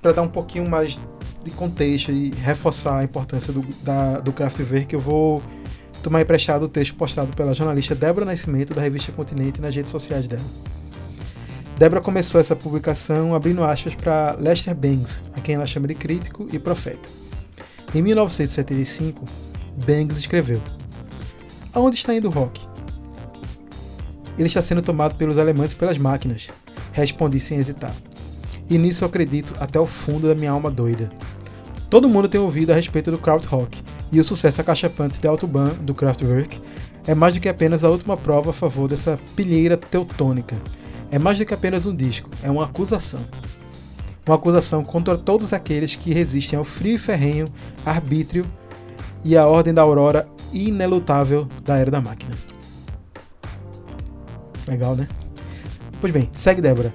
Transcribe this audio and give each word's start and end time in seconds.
para 0.00 0.12
dar 0.12 0.22
um 0.22 0.28
pouquinho 0.28 0.68
mais 0.68 1.00
de 1.44 1.50
contexto 1.50 2.10
e 2.10 2.30
reforçar 2.30 2.98
a 2.98 3.04
importância 3.04 3.52
do, 3.52 3.62
da, 3.82 4.20
do 4.20 4.32
Kraftwerk, 4.32 4.92
eu 4.92 5.00
vou 5.00 5.42
tomar 6.02 6.20
emprestado 6.20 6.64
o 6.64 6.68
texto 6.68 6.94
postado 6.94 7.34
pela 7.36 7.52
jornalista 7.54 7.94
Débora 7.94 8.24
Nascimento, 8.24 8.74
da 8.74 8.80
revista 8.80 9.12
Continente, 9.12 9.60
nas 9.60 9.74
redes 9.74 9.90
sociais 9.90 10.28
dela. 10.28 10.44
Débora 11.78 12.00
começou 12.00 12.40
essa 12.40 12.56
publicação 12.56 13.34
abrindo 13.34 13.62
aspas 13.62 13.94
para 13.94 14.36
Lester 14.38 14.74
Bangs, 14.74 15.22
a 15.32 15.40
quem 15.40 15.54
ela 15.54 15.66
chama 15.66 15.86
de 15.86 15.94
crítico 15.94 16.46
e 16.52 16.58
profeta. 16.58 17.08
Em 17.94 18.02
1975, 18.02 19.24
Bangs 19.86 20.18
escreveu: 20.18 20.60
Aonde 21.72 21.96
está 21.96 22.14
indo 22.14 22.28
o 22.28 22.32
rock? 22.32 22.60
Ele 24.36 24.46
está 24.46 24.60
sendo 24.60 24.82
tomado 24.82 25.14
pelos 25.14 25.38
alemães 25.38 25.72
e 25.72 25.76
pelas 25.76 25.98
máquinas, 25.98 26.48
respondi 26.92 27.40
sem 27.40 27.58
hesitar. 27.58 27.94
E 28.68 28.76
nisso 28.76 29.04
eu 29.04 29.08
acredito 29.08 29.54
até 29.58 29.78
o 29.80 29.86
fundo 29.86 30.28
da 30.28 30.34
minha 30.34 30.50
alma 30.50 30.70
doida. 30.70 31.10
Todo 31.90 32.08
mundo 32.08 32.28
tem 32.28 32.40
ouvido 32.40 32.70
a 32.70 32.74
respeito 32.74 33.10
do 33.10 33.18
krautrock, 33.18 33.82
e 34.12 34.20
o 34.20 34.24
sucesso 34.24 34.60
acachapante 34.60 35.20
de 35.20 35.26
Autobahn 35.26 35.70
do 35.80 35.94
Kraftwerk 35.94 36.60
é 37.06 37.14
mais 37.14 37.34
do 37.34 37.40
que 37.40 37.48
apenas 37.48 37.84
a 37.84 37.88
última 37.88 38.16
prova 38.16 38.50
a 38.50 38.52
favor 38.52 38.88
dessa 38.88 39.18
pilheira 39.34 39.76
teutônica. 39.76 40.56
É 41.10 41.18
mais 41.18 41.38
do 41.38 41.46
que 41.46 41.54
apenas 41.54 41.86
um 41.86 41.96
disco, 41.96 42.28
é 42.42 42.50
uma 42.50 42.64
acusação. 42.64 43.20
Uma 44.26 44.36
acusação 44.36 44.84
contra 44.84 45.16
todos 45.16 45.54
aqueles 45.54 45.94
que 45.94 46.12
resistem 46.12 46.58
ao 46.58 46.64
frio 46.64 46.96
e 46.96 46.98
ferrenho 46.98 47.48
arbítrio 47.86 48.44
e 49.24 49.34
à 49.34 49.46
ordem 49.46 49.72
da 49.72 49.80
aurora 49.80 50.28
inelutável 50.52 51.48
da 51.64 51.78
era 51.78 51.90
da 51.90 52.02
máquina. 52.02 52.34
Legal, 54.66 54.94
né? 54.94 55.08
Pois 55.98 56.12
bem, 56.12 56.28
segue 56.34 56.60
Débora. 56.60 56.92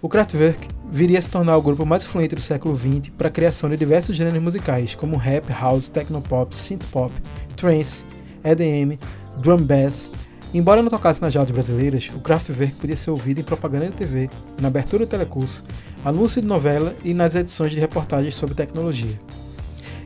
O 0.00 0.08
Kraftwerk 0.08 0.68
viria 0.94 1.18
a 1.18 1.22
se 1.22 1.28
tornar 1.28 1.56
o 1.56 1.62
grupo 1.62 1.84
mais 1.84 2.04
influente 2.04 2.36
do 2.36 2.40
século 2.40 2.76
XX 2.78 3.08
para 3.18 3.26
a 3.26 3.30
criação 3.30 3.68
de 3.68 3.76
diversos 3.76 4.16
gêneros 4.16 4.40
musicais, 4.40 4.94
como 4.94 5.16
rap, 5.16 5.44
house, 5.50 5.88
technopop, 5.88 6.56
synthpop, 6.56 7.12
trance, 7.56 8.04
EDM, 8.44 8.96
drum 9.38 9.56
bass. 9.56 10.08
Embora 10.54 10.82
não 10.82 10.88
tocasse 10.88 11.20
nas 11.20 11.34
rádios 11.34 11.52
brasileiras, 11.52 12.12
o 12.14 12.20
Kraftwerk 12.20 12.76
podia 12.76 12.94
ser 12.94 13.10
ouvido 13.10 13.40
em 13.40 13.44
propaganda 13.44 13.88
de 13.88 13.96
TV, 13.96 14.30
na 14.60 14.68
abertura 14.68 15.04
do 15.04 15.08
telecurso, 15.10 15.64
anúncio 16.04 16.40
de 16.40 16.46
novela 16.46 16.94
e 17.02 17.12
nas 17.12 17.34
edições 17.34 17.72
de 17.72 17.80
reportagens 17.80 18.36
sobre 18.36 18.54
tecnologia. 18.54 19.20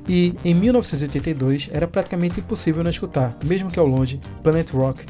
E, 0.09 0.35
em 0.43 0.55
1982, 0.55 1.69
era 1.71 1.87
praticamente 1.87 2.41
impossível 2.41 2.83
não 2.83 2.91
escutar, 2.91 3.37
mesmo 3.45 3.71
que 3.71 3.79
ao 3.79 3.87
longe, 3.87 4.19
Planet 4.43 4.71
Rock, 4.71 5.05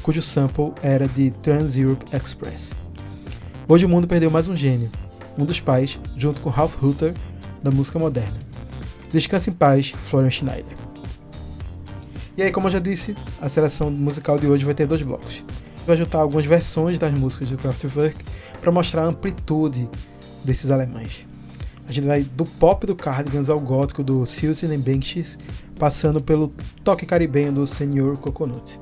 cujo 0.00 0.22
sample 0.22 0.72
era 0.80 1.08
de 1.08 1.32
Trans-Europe 1.42 2.06
Express. 2.16 2.78
Hoje 3.66 3.84
o 3.84 3.88
mundo 3.88 4.06
perdeu 4.06 4.30
mais 4.30 4.46
um 4.46 4.54
gênio, 4.54 4.88
um 5.38 5.44
dos 5.44 5.60
pais, 5.60 5.98
junto 6.16 6.40
com 6.40 6.50
Ralph 6.50 6.82
Hutter, 6.82 7.14
da 7.62 7.70
música 7.70 7.98
moderna. 7.98 8.36
Descanse 9.10 9.50
em 9.50 9.52
paz, 9.52 9.94
Florian 10.04 10.30
Schneider. 10.30 10.76
E 12.36 12.42
aí, 12.42 12.52
como 12.52 12.66
eu 12.66 12.72
já 12.72 12.78
disse, 12.78 13.16
a 13.40 13.48
seleção 13.48 13.90
musical 13.90 14.38
de 14.38 14.46
hoje 14.46 14.64
vai 14.64 14.74
ter 14.74 14.86
dois 14.86 15.02
blocos. 15.02 15.44
Vai 15.86 15.96
juntar 15.96 16.18
algumas 16.18 16.44
versões 16.44 16.98
das 16.98 17.12
músicas 17.12 17.50
do 17.50 17.56
Kraftwerk 17.56 18.24
para 18.60 18.70
mostrar 18.70 19.02
a 19.02 19.06
amplitude 19.06 19.88
desses 20.44 20.70
alemães. 20.70 21.26
A 21.88 21.92
gente 21.92 22.06
vai 22.06 22.22
do 22.22 22.44
pop 22.44 22.86
do 22.86 22.94
Cardigans 22.94 23.48
ao 23.48 23.58
gótico 23.58 24.04
do 24.04 24.26
Susan 24.26 24.78
Banshees, 24.78 25.38
passando 25.78 26.22
pelo 26.22 26.52
toque 26.84 27.06
caribenho 27.06 27.50
do 27.50 27.66
Senhor 27.66 28.18
Coconut. 28.18 28.78